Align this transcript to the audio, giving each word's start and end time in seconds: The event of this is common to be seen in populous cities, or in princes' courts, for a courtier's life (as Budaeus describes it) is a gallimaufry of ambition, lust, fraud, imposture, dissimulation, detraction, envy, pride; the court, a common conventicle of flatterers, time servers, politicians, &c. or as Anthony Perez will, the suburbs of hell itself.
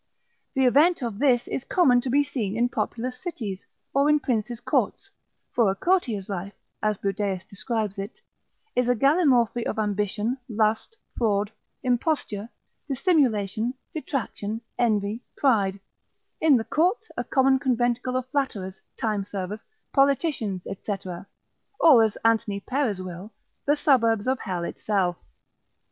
The 0.55 0.65
event 0.65 1.03
of 1.03 1.19
this 1.19 1.47
is 1.47 1.63
common 1.63 2.01
to 2.01 2.09
be 2.09 2.23
seen 2.23 2.57
in 2.57 2.69
populous 2.69 3.21
cities, 3.21 3.67
or 3.93 4.09
in 4.09 4.19
princes' 4.19 4.59
courts, 4.59 5.11
for 5.53 5.69
a 5.69 5.75
courtier's 5.75 6.27
life 6.27 6.55
(as 6.81 6.97
Budaeus 6.97 7.43
describes 7.47 7.99
it) 7.99 8.19
is 8.75 8.89
a 8.89 8.95
gallimaufry 8.95 9.63
of 9.67 9.77
ambition, 9.77 10.39
lust, 10.49 10.97
fraud, 11.15 11.51
imposture, 11.83 12.49
dissimulation, 12.87 13.75
detraction, 13.93 14.61
envy, 14.79 15.21
pride; 15.37 15.79
the 16.41 16.65
court, 16.67 17.05
a 17.15 17.23
common 17.23 17.59
conventicle 17.59 18.15
of 18.15 18.25
flatterers, 18.31 18.81
time 18.97 19.23
servers, 19.23 19.63
politicians, 19.93 20.63
&c. 20.63 20.95
or 21.79 22.03
as 22.03 22.17
Anthony 22.25 22.59
Perez 22.59 23.03
will, 23.03 23.31
the 23.65 23.75
suburbs 23.77 24.25
of 24.27 24.39
hell 24.39 24.63
itself. 24.63 25.17